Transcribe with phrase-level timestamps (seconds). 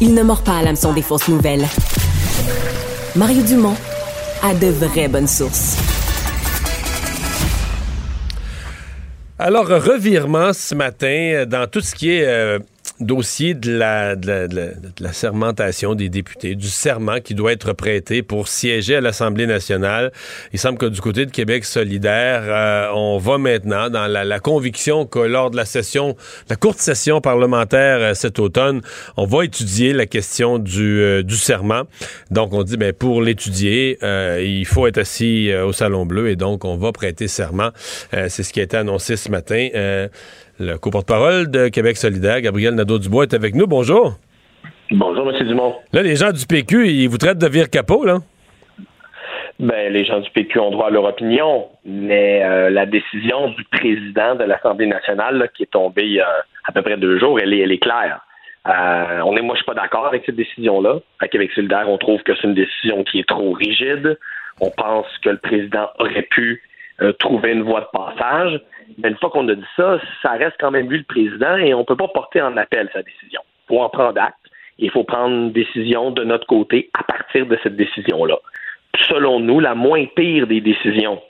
[0.00, 1.66] Il ne mord pas à l'hameçon des fausses nouvelles.
[3.16, 3.74] Mario Dumont
[4.44, 5.76] a de vraies bonnes sources.
[9.40, 12.60] Alors, revirement ce matin dans tout ce qui est euh,
[13.00, 18.22] dossier de la, de, la, de, sermentation des députés, du serment qui doit être prêté
[18.22, 20.12] pour siéger à l'Assemblée nationale.
[20.52, 24.40] Il semble que du côté de Québec solidaire, euh, on va maintenant dans la, la,
[24.40, 26.16] conviction que lors de la session,
[26.48, 28.80] la courte session parlementaire euh, cet automne,
[29.16, 31.82] on va étudier la question du, euh, du serment.
[32.30, 33.98] Donc, on dit, ben, pour l'étudier,
[34.40, 37.70] il faut être assis au Salon Bleu et donc on va prêter serment.
[38.12, 39.68] C'est ce qui a été annoncé ce matin.
[40.60, 43.68] Le co-porte-parole de Québec solidaire, Gabriel Nadeau-Dubois, est avec nous.
[43.68, 44.14] Bonjour.
[44.90, 45.46] Bonjour, M.
[45.46, 45.76] Dumont.
[45.92, 48.18] Là, les gens du PQ, ils vous traitent de vire capot, là?
[49.60, 53.62] Ben, les gens du PQ ont droit à leur opinion, mais euh, la décision du
[53.70, 56.28] président de l'Assemblée nationale, qui est tombée il y a
[56.64, 58.20] à peu près deux jours, elle est, elle est claire.
[58.66, 60.98] Euh, on est, moi, je suis pas d'accord avec cette décision-là.
[61.20, 64.18] À Québec solidaire, on trouve que c'est une décision qui est trop rigide.
[64.60, 66.62] On pense que le président aurait pu
[67.00, 68.60] euh, trouver une voie de passage.
[68.96, 71.74] Mais une fois qu'on a dit ça, ça reste quand même lui le président et
[71.74, 73.40] on ne peut pas porter en appel sa décision.
[73.44, 74.38] Il faut en prendre acte
[74.78, 78.36] et il faut prendre une décision de notre côté à partir de cette décision-là.
[79.08, 81.20] Selon nous, la moins pire des décisions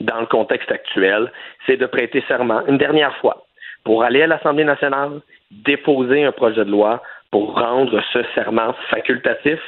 [0.00, 1.32] dans le contexte actuel,
[1.66, 3.44] c'est de prêter serment une dernière fois
[3.84, 9.60] pour aller à l'Assemblée nationale, déposer un projet de loi pour rendre ce serment facultatif.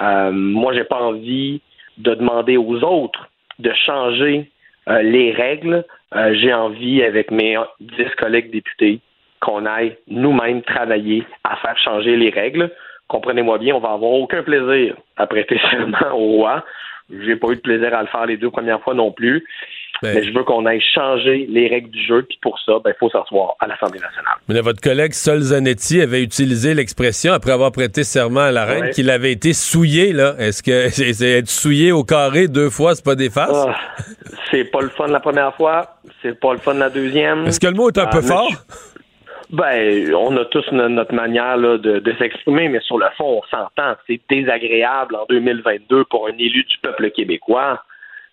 [0.00, 1.60] Euh, moi, j'ai pas envie
[1.98, 3.28] de demander aux autres
[3.58, 4.50] de changer
[4.88, 5.84] euh, les règles
[6.14, 9.00] euh, j'ai envie, avec mes dix collègues députés,
[9.40, 12.70] qu'on aille nous-mêmes travailler à faire changer les règles.
[13.08, 16.64] Comprenez-moi bien, on va avoir aucun plaisir à prêter serment au roi.
[17.10, 19.44] J'ai pas eu de plaisir à le faire les deux premières fois non plus.
[20.02, 20.14] Ben.
[20.14, 22.92] mais je veux qu'on aille changer les règles du jeu, puis pour ça, il ben,
[22.98, 24.34] faut s'asseoir à l'Assemblée nationale.
[24.48, 28.90] Mais votre collègue Sol Zanetti avait utilisé l'expression, après avoir prêté serment à la reine,
[28.90, 30.34] qu'il avait été souillé, là.
[30.38, 33.66] Est-ce que c'est être souillé au carré deux fois, c'est pas des faces?
[33.68, 33.76] Ah,
[34.50, 37.46] c'est pas le fun la première fois, c'est pas le fun la deuxième.
[37.46, 38.50] Est-ce que le mot est un peu ah, fort?
[39.50, 43.94] Ben, on a tous notre manière de, de s'exprimer, mais sur le fond, on s'entend.
[44.06, 47.82] C'est désagréable en 2022 pour un élu du peuple québécois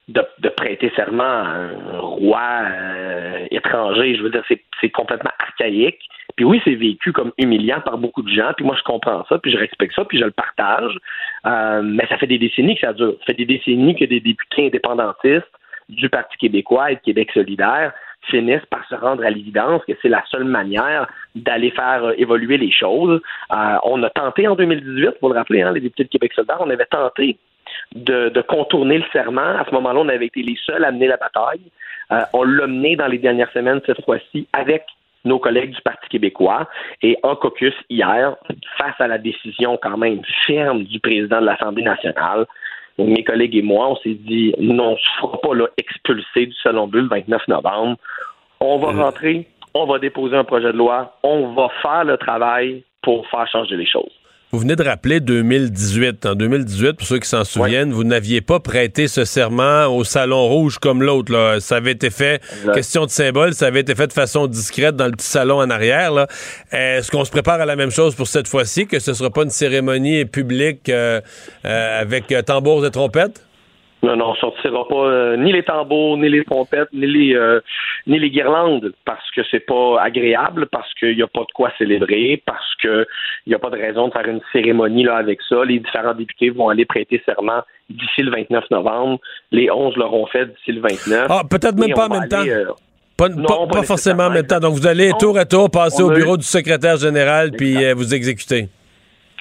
[0.09, 4.15] de, prêter serment à un roi euh, étranger.
[4.15, 4.43] Je veux dire,
[4.81, 5.99] c'est complètement archaïque.
[6.35, 8.51] Puis oui, c'est vécu comme humiliant par beaucoup de gens.
[8.55, 10.97] Puis moi, je comprends ça, puis je respecte ça, puis je le partage.
[11.45, 13.15] Euh, mais ça fait des décennies que ça dure.
[13.19, 15.51] Ça fait des décennies que des députés indépendantistes
[15.89, 17.93] du Parti québécois et de Québec solidaire
[18.23, 22.57] finissent par se rendre à l'évidence que c'est la seule manière d'aller faire euh, évoluer
[22.57, 23.21] les choses.
[23.83, 26.69] on a tenté en 2018, vous le rappeler, hein, les députés de Québec solidaire, on
[26.69, 27.37] avait tenté
[27.95, 29.41] de, contourner le serment.
[29.41, 31.61] À ce moment-là, on avait été les seuls à mener la bataille.
[32.11, 34.85] Euh, on l'a mené dans les dernières semaines, cette fois-ci, avec
[35.25, 36.67] nos collègues du Parti québécois.
[37.01, 38.35] Et en caucus hier,
[38.77, 42.45] face à la décision quand même ferme du président de l'Assemblée nationale,
[42.97, 46.47] mes collègues et moi, on s'est dit non, on ne se fera pas là, expulser
[46.47, 47.97] du Salon Bleu le 29 novembre.
[48.59, 49.03] On va euh.
[49.03, 53.47] rentrer, on va déposer un projet de loi, on va faire le travail pour faire
[53.47, 54.18] changer les choses.
[54.51, 56.25] Vous venez de rappeler 2018.
[56.25, 60.47] En 2018, pour ceux qui s'en souviennent, vous n'aviez pas prêté ce serment au Salon
[60.47, 61.57] Rouge comme l'autre.
[61.59, 62.41] Ça avait été fait,
[62.73, 65.69] question de symbole, ça avait été fait de façon discrète dans le petit salon en
[65.69, 66.25] arrière.
[66.71, 69.29] Est-ce qu'on se prépare à la même chose pour cette fois-ci, que ce ne sera
[69.29, 71.21] pas une cérémonie publique euh,
[71.65, 73.43] euh, avec euh, tambours et trompettes?
[74.01, 77.59] Non, non, on sortira pas euh, ni les tambours, ni les trompettes, ni les euh,
[78.07, 81.71] ni les guirlandes parce que c'est pas agréable, parce qu'il n'y a pas de quoi
[81.77, 83.05] célébrer, parce que
[83.45, 85.65] il n'y a pas de raison de faire une cérémonie là avec ça.
[85.65, 89.19] Les différents députés vont aller prêter serment d'ici le 29 novembre.
[89.51, 91.27] Les 11 l'auront fait d'ici le 29.
[91.29, 92.45] Ah, peut-être même pas en même temps.
[92.47, 92.67] Euh,
[93.17, 94.61] Pas, pas, forcément en même temps.
[94.61, 98.69] Donc, vous allez tour à tour passer au bureau du secrétaire général puis vous exécuter.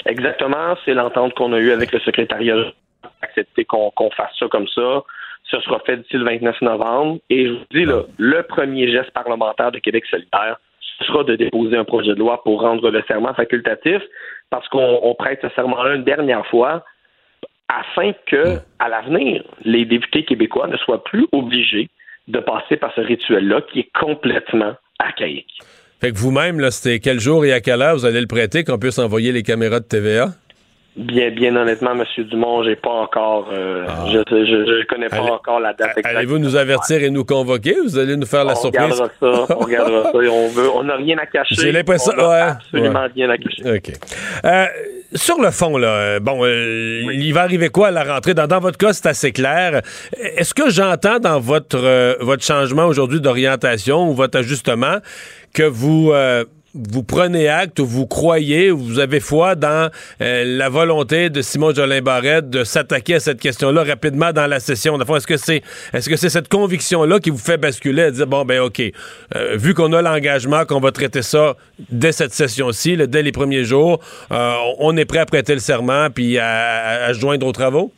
[0.04, 0.74] Exactement.
[0.84, 2.72] C'est l'entente qu'on a eue avec le secrétariat.
[3.66, 5.02] Qu'on fasse ça comme ça.
[5.50, 7.18] Ce sera fait d'ici le 29 novembre.
[7.30, 7.86] Et je vous dis,
[8.18, 10.58] le premier geste parlementaire de Québec solidaire,
[11.06, 14.02] sera de déposer un projet de loi pour rendre le serment facultatif,
[14.50, 16.84] parce qu'on prête ce serment-là une dernière fois
[17.68, 21.88] afin que, à l'avenir, les députés québécois ne soient plus obligés
[22.26, 25.58] de passer par ce rituel-là qui est complètement archaïque.
[26.00, 28.78] Fait que vous-même, c'était quel jour et à quelle heure vous allez le prêter qu'on
[28.78, 30.28] puisse envoyer les caméras de TVA?
[30.96, 32.04] Bien, bien honnêtement, M.
[32.24, 34.06] Dumont, j'ai pas encore, euh, ah.
[34.08, 36.16] je, je, connais pas encore la date exacte.
[36.16, 37.76] Allez-vous nous avertir et nous convoquer?
[37.84, 39.00] Vous allez nous faire la surprise?
[39.00, 40.18] On regardera ça, on regardera ça.
[40.18, 41.54] On veut, on n'a rien à cacher.
[41.54, 43.76] J'ai l'impression, ouais, absolument rien à cacher.
[43.76, 43.92] Ok.
[44.44, 44.66] Euh,
[45.14, 48.34] sur le fond, là, euh, bon, il va arriver quoi à la rentrée?
[48.34, 49.82] Dans, dans votre cas, c'est assez clair.
[50.20, 54.96] Est-ce que j'entends dans votre, votre changement aujourd'hui d'orientation ou votre ajustement
[55.54, 56.12] que vous
[56.74, 62.02] vous prenez acte, vous croyez, vous avez foi dans euh, la volonté de Simon Jolin
[62.02, 65.00] Barrette de s'attaquer à cette question-là rapidement dans la session.
[65.00, 65.62] Est-ce que c'est
[65.92, 68.82] que cette conviction-là qui vous fait basculer à dire bon ben ok,
[69.34, 71.56] euh, vu qu'on a l'engagement qu'on va traiter ça
[71.90, 74.00] dès cette session-ci, dès les premiers jours,
[74.30, 77.92] euh, on est prêt à prêter le serment puis à, joindre aux travaux?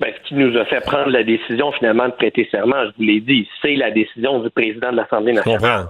[0.00, 3.04] Ben, ce qui nous a fait prendre la décision finalement de prêter serment, je vous
[3.04, 5.86] l'ai dit, c'est la décision du président de l'Assemblée nationale.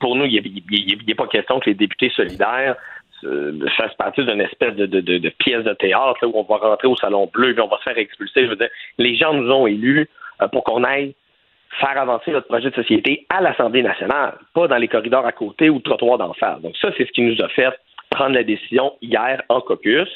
[0.00, 2.76] Pour nous, il n'est pas question que les députés solidaires
[3.24, 6.88] euh, fassent partie d'une espèce de, de, de, pièce de théâtre où on va rentrer
[6.88, 8.44] au Salon Bleu et on va se faire expulser.
[8.44, 8.68] Je veux dire,
[8.98, 10.08] les gens nous ont élus
[10.42, 11.14] euh, pour qu'on aille
[11.80, 15.70] faire avancer notre projet de société à l'Assemblée nationale, pas dans les corridors à côté
[15.70, 16.60] ou le trottoir d'en face.
[16.60, 17.70] Donc ça, c'est ce qui nous a fait
[18.10, 20.08] prendre la décision hier en caucus.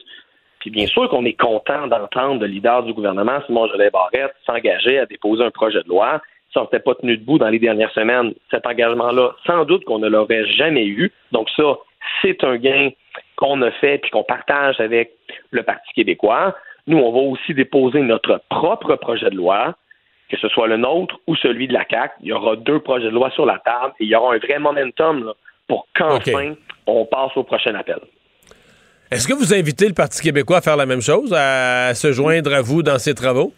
[0.60, 4.98] Puis bien sûr qu'on est content d'entendre le leader du gouvernement, Simon Jolet Barrette, s'engager
[4.98, 6.20] à déposer un projet de loi.
[6.50, 9.98] Si on n'était pas tenu debout dans les dernières semaines, cet engagement-là, sans doute qu'on
[9.98, 11.12] ne l'aurait jamais eu.
[11.32, 11.76] Donc ça,
[12.22, 12.90] c'est un gain
[13.36, 15.12] qu'on a fait puis qu'on partage avec
[15.50, 16.54] le Parti québécois.
[16.86, 19.74] Nous, on va aussi déposer notre propre projet de loi,
[20.28, 22.12] que ce soit le nôtre ou celui de la CAC.
[22.20, 24.38] Il y aura deux projets de loi sur la table et il y aura un
[24.38, 25.32] vrai momentum
[25.68, 26.54] pour qu'enfin
[26.86, 27.98] on passe au prochain appel.
[29.08, 32.52] Est-ce que vous invitez le Parti québécois à faire la même chose, à se joindre
[32.52, 33.52] à vous dans ses travaux?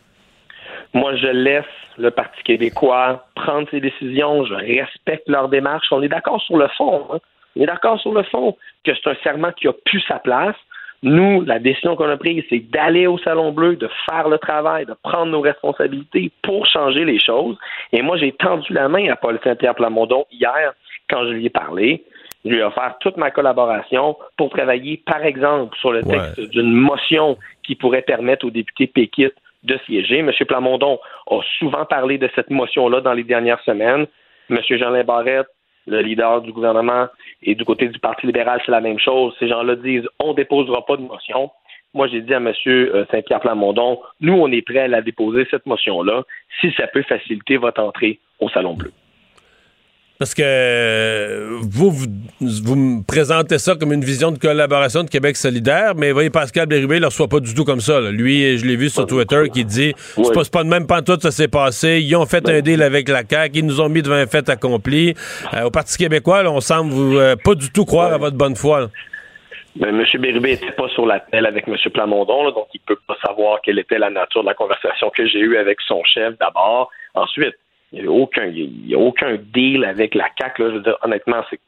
[0.92, 1.64] Moi, je laisse
[1.96, 4.44] le Parti québécois prendre ses décisions.
[4.44, 5.86] Je respecte leur démarche.
[5.90, 7.06] On est d'accord sur le fond.
[7.10, 7.18] Hein.
[7.56, 10.56] On est d'accord sur le fond que c'est un serment qui a plus sa place.
[11.02, 14.84] Nous, la décision qu'on a prise, c'est d'aller au Salon Bleu, de faire le travail,
[14.84, 17.56] de prendre nos responsabilités pour changer les choses.
[17.92, 20.74] Et moi, j'ai tendu la main à Paul Saint-Pierre Plamondon hier
[21.08, 22.04] quand je lui ai parlé.
[22.44, 26.72] Je lui ai offert toute ma collaboration pour travailler, par exemple, sur le texte d'une
[26.72, 30.18] motion qui pourrait permettre aux députés péquistes de siéger.
[30.18, 30.30] M.
[30.46, 30.98] Plamondon
[31.28, 34.06] a souvent parlé de cette motion-là dans les dernières semaines.
[34.50, 34.58] M.
[34.70, 35.48] Jean-Lin Barrette,
[35.86, 37.08] le leader du gouvernement,
[37.42, 39.34] et du côté du Parti libéral, c'est la même chose.
[39.38, 41.50] Ces gens-là disent on ne déposera pas de motion.
[41.94, 42.52] Moi, j'ai dit à M.
[42.66, 46.22] Euh, Saint-Pierre Plamondon, nous, on est prêts à la déposer, cette motion-là,
[46.60, 48.92] si ça peut faciliter votre entrée au Salon Bleu.
[50.18, 51.92] Parce que vous,
[52.40, 56.66] vous, me présentez ça comme une vision de collaboration de Québec solidaire, mais voyez, Pascal
[56.66, 58.00] Bérubé ne le reçoit pas du tout comme ça.
[58.00, 61.30] Lui, je l'ai vu sur Twitter, qui dit c'est pas, pas de même pantoute, ça
[61.30, 62.00] s'est passé.
[62.02, 64.26] Ils ont fait ben un deal avec la CAQ, ils nous ont mis devant un
[64.26, 65.14] fait accompli.
[65.54, 68.56] Euh, au Parti québécois, on semble vous, euh, pas du tout croire à votre bonne
[68.56, 68.88] foi.
[69.76, 70.04] Ben, M.
[70.20, 71.76] Bérubé n'était pas sur l'appel avec M.
[71.94, 75.38] Plamondon, donc il peut pas savoir quelle était la nature de la conversation que j'ai
[75.38, 76.90] eue avec son chef d'abord.
[77.14, 77.54] Ensuite,
[77.92, 80.58] il n'y a aucun, a aucun deal avec la CAC.
[80.58, 80.70] Là.
[80.70, 81.60] Je veux dire, honnêtement, c'est,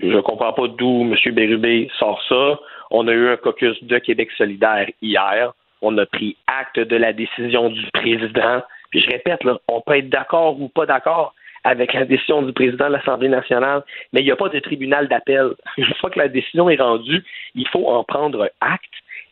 [0.00, 1.34] je comprends pas d'où M.
[1.34, 2.58] Bérubé sort ça.
[2.90, 5.52] On a eu un caucus de Québec solidaire hier.
[5.82, 8.62] On a pris acte de la décision du président.
[8.90, 12.52] Puis je répète, là, on peut être d'accord ou pas d'accord avec la décision du
[12.52, 15.50] président de l'Assemblée nationale, mais il n'y a pas de tribunal d'appel.
[15.76, 17.24] Une fois que la décision est rendue,
[17.56, 18.84] il faut en prendre acte.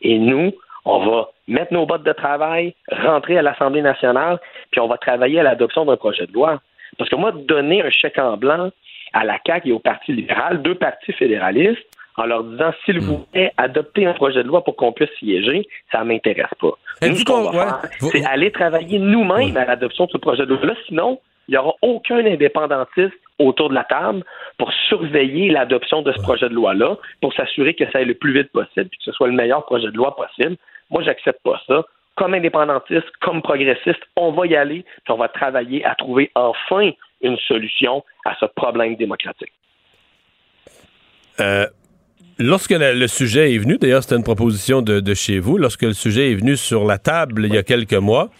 [0.02, 0.52] Et nous,
[0.84, 4.38] on va mettre nos bottes de travail, rentrer à l'Assemblée nationale,
[4.70, 6.60] puis on va travailler à l'adoption d'un projet de loi.
[6.98, 8.70] Parce que moi, donner un chèque en blanc
[9.12, 11.86] à la CAQ et au Parti libéral, deux partis fédéralistes,
[12.16, 13.26] en leur disant s'il vous hmm.
[13.32, 16.72] plaît, adopter un projet de loi pour qu'on puisse siéger, ça ne m'intéresse pas.
[17.00, 20.74] ce qu'on va faire, c'est aller travailler nous-mêmes à l'adoption de ce projet de loi.
[20.86, 24.22] Sinon, il n'y aura aucun indépendantiste autour de la table
[24.58, 28.32] pour surveiller l'adoption de ce projet de loi-là, pour s'assurer que ça aille le plus
[28.32, 30.56] vite possible et que ce soit le meilleur projet de loi possible.
[30.94, 31.82] Moi, j'accepte pas ça.
[32.16, 36.92] Comme indépendantiste, comme progressiste, on va y aller, puis on va travailler à trouver enfin
[37.20, 39.52] une solution à ce problème démocratique.
[41.40, 41.66] Euh,
[42.38, 46.30] lorsque le, sujet est venu, d'ailleurs, c'était une proposition de, chez vous, lorsque le sujet
[46.30, 48.30] est venu sur la table il y a quelques mois,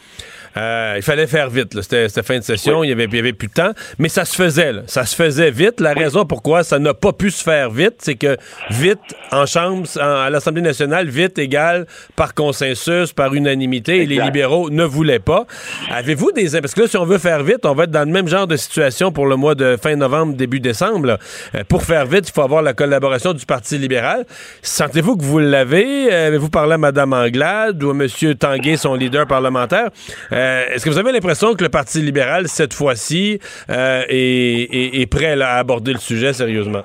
[0.56, 1.80] Euh, il fallait faire vite.
[1.80, 4.24] C'était fin de session, il, y avait, il y avait plus de temps, mais ça
[4.24, 4.72] se faisait.
[4.72, 4.82] Là.
[4.86, 5.80] Ça se faisait vite.
[5.80, 8.36] La raison pourquoi ça n'a pas pu se faire vite, c'est que
[8.70, 8.98] vite,
[9.32, 14.84] en Chambre, à l'Assemblée nationale, vite égale par consensus, par unanimité, et les libéraux ne
[14.84, 15.46] voulaient pas.
[15.90, 16.60] Avez-vous des...
[16.60, 18.46] Parce que là, si on veut faire vite, on va être dans le même genre
[18.46, 21.18] de situation pour le mois de fin novembre, début décembre.
[21.54, 24.24] Euh, pour faire vite, il faut avoir la collaboration du Parti libéral.
[24.62, 26.12] Sentez-vous que vous l'avez?
[26.12, 28.34] Avez-vous parlé à Mme Anglade ou à M.
[28.36, 29.88] Tanguay, son leader parlementaire?
[30.32, 33.38] Euh, est-ce que vous avez l'impression que le Parti libéral, cette fois-ci,
[33.70, 36.82] euh, est, prêt à aborder le sujet sérieusement?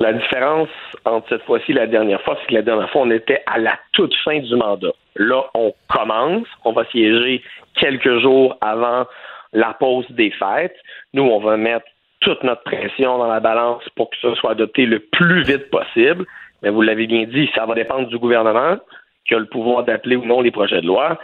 [0.00, 0.68] La différence
[1.04, 3.58] entre cette fois-ci et la dernière fois, c'est que la dernière fois, on était à
[3.58, 4.92] la toute fin du mandat.
[5.16, 6.46] Là, on commence.
[6.64, 7.42] On va siéger
[7.78, 9.06] quelques jours avant
[9.52, 10.76] la pause des fêtes.
[11.12, 11.86] Nous, on va mettre
[12.20, 16.24] toute notre pression dans la balance pour que ça soit adopté le plus vite possible.
[16.62, 18.78] Mais vous l'avez bien dit, ça va dépendre du gouvernement
[19.26, 21.18] qui a le pouvoir d'appeler ou non les projets de loi,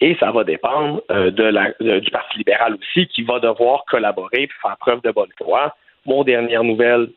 [0.00, 4.76] et ça va dépendre euh, du Parti libéral aussi, qui va devoir collaborer et faire
[4.78, 5.74] preuve de bonne foi.
[6.06, 7.08] Mon dernière nouvelle,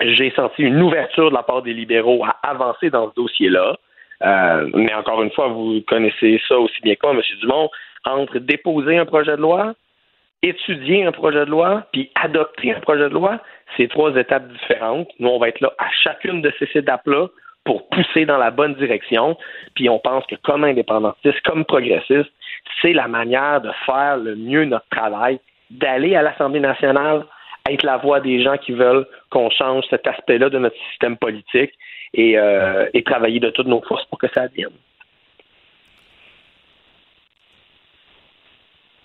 [0.00, 3.76] j'ai senti une ouverture de la part des libéraux à avancer dans ce dossier-là.
[4.22, 7.20] Euh, mais encore une fois, vous connaissez ça aussi bien que moi, M.
[7.40, 7.68] Dumont,
[8.04, 9.74] entre déposer un projet de loi
[10.42, 13.40] étudier un projet de loi puis adopter un projet de loi,
[13.76, 15.08] c'est trois étapes différentes.
[15.18, 17.28] Nous, on va être là à chacune de ces étapes-là
[17.66, 19.36] pour pousser dans la bonne direction.
[19.74, 22.30] Puis on pense que comme indépendantiste, comme progressiste,
[22.80, 25.38] c'est la manière de faire le mieux notre travail,
[25.70, 27.26] d'aller à l'Assemblée nationale,
[27.68, 31.72] être la voix des gens qui veulent qu'on change cet aspect-là de notre système politique
[32.14, 34.70] et, euh, et travailler de toutes nos forces pour que ça advienne.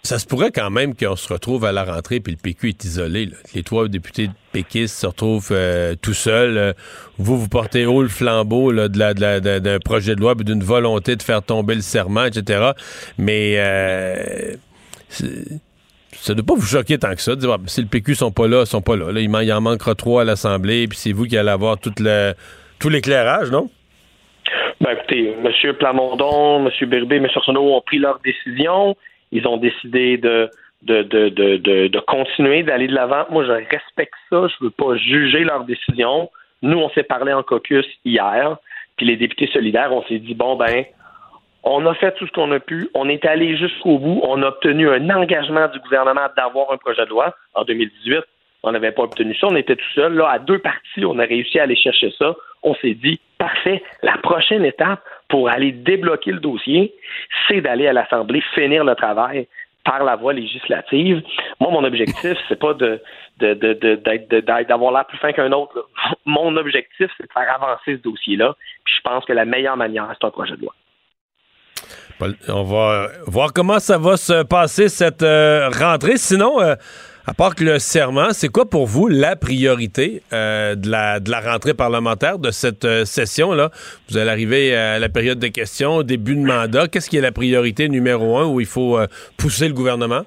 [0.03, 2.83] Ça se pourrait quand même qu'on se retrouve à la rentrée puis le PQ est
[2.85, 3.29] isolé.
[3.53, 6.57] Les trois députés péquistes se retrouvent euh, tout seuls.
[6.57, 6.73] Euh,
[7.19, 11.15] vous, vous portez haut le flambeau là, de d'un projet de loi et d'une volonté
[11.15, 12.71] de faire tomber le serment, etc.
[13.19, 14.55] Mais euh,
[15.09, 17.35] ça ne doit pas vous choquer tant que ça.
[17.35, 19.11] De ah, si le PQ sont pas là, sont pas là.
[19.19, 22.33] il, en, manquera trois à l'Assemblée, puis c'est vous qui allez avoir tout, le,
[22.79, 23.69] tout l'éclairage, non?
[24.79, 25.73] Ben, écoutez, M.
[25.77, 26.89] Plamondon, M.
[26.89, 27.27] Berbé, M.
[27.35, 28.95] Arsenault ont pris leur décision.
[29.31, 30.49] Ils ont décidé de,
[30.83, 33.25] de, de, de, de continuer, d'aller de l'avant.
[33.29, 34.47] Moi, je respecte ça.
[34.47, 36.29] Je ne veux pas juger leur décision.
[36.61, 38.57] Nous, on s'est parlé en caucus hier,
[38.97, 40.85] puis les députés solidaires, on s'est dit, bon, ben,
[41.63, 42.89] on a fait tout ce qu'on a pu.
[42.93, 44.21] On est allé jusqu'au bout.
[44.23, 48.19] On a obtenu un engagement du gouvernement d'avoir un projet de loi en 2018.
[48.63, 49.47] On n'avait pas obtenu ça.
[49.47, 50.13] On était tout seul.
[50.13, 52.35] Là, à deux parties, on a réussi à aller chercher ça.
[52.63, 53.83] On s'est dit, parfait.
[54.03, 56.93] La prochaine étape, pour aller débloquer le dossier,
[57.47, 59.47] c'est d'aller à l'Assemblée, finir le travail
[59.83, 61.23] par la voie législative.
[61.59, 63.01] Moi, mon objectif, c'est pas de,
[63.39, 65.87] d'avoir l'air plus fin qu'un autre.
[66.25, 68.55] Mon objectif, c'est de faire avancer ce dossier-là.
[68.83, 70.75] Puis je pense que la meilleure manière, c'est un projet de loi.
[72.49, 76.17] On va voir comment ça va se passer cette euh, rentrée.
[76.17, 76.75] Sinon, euh,
[77.27, 81.29] à part que le serment, c'est quoi pour vous la priorité euh, de, la, de
[81.29, 83.69] la rentrée parlementaire de cette euh, session-là?
[84.09, 86.87] Vous allez arriver à la période de questions, début de mandat.
[86.87, 90.23] Qu'est-ce qui est la priorité numéro un où il faut euh, pousser le gouvernement?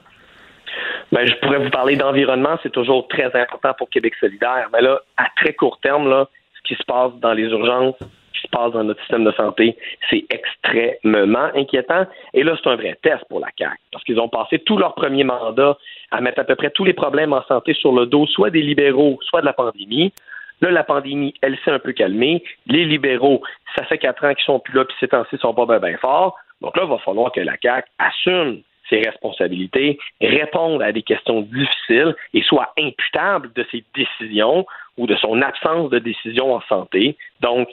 [1.12, 4.68] Ben, je pourrais vous parler d'environnement, c'est toujours très important pour Québec solidaire.
[4.72, 8.40] Mais là, à très court terme, là, ce qui se passe dans les urgences, ce
[8.40, 9.76] qui se passe dans notre système de santé,
[10.10, 12.06] c'est extrêmement inquiétant.
[12.32, 14.94] Et là, c'est un vrai test pour la CAQ, parce qu'ils ont passé tout leur
[14.94, 15.76] premier mandat
[16.14, 18.62] à mettre à peu près tous les problèmes en santé sur le dos, soit des
[18.62, 20.12] libéraux, soit de la pandémie.
[20.60, 22.44] Là, la pandémie, elle s'est un peu calmée.
[22.66, 23.42] Les libéraux,
[23.76, 26.36] ça fait quatre ans qu'ils sont plus là, puis ces temps-ci sont pas bien forts.
[26.60, 31.40] Donc là, il va falloir que la CAQ assume ses responsabilités, réponde à des questions
[31.40, 34.66] difficiles et soit imputable de ses décisions
[34.96, 37.16] ou de son absence de décision en santé.
[37.40, 37.68] Donc,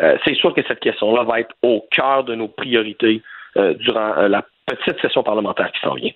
[0.00, 3.20] euh, c'est sûr que cette question-là va être au cœur de nos priorités
[3.58, 6.12] euh, durant euh, la petite session parlementaire qui s'en vient.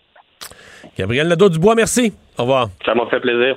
[0.97, 2.12] Gabriel Nadeau-Dubois, merci.
[2.38, 2.68] Au revoir.
[2.85, 3.57] Ça m'a fait plaisir.